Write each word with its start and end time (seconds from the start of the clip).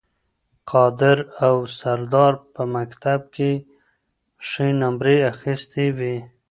قادر 0.71 1.17
او 1.45 1.55
سردار 1.79 2.33
په 2.53 2.61
مکتب 2.75 3.19
کې 3.35 3.51
ښې 4.47 4.67
نمرې 4.81 5.17
اخیستې 5.31 5.85
وې 5.97 6.15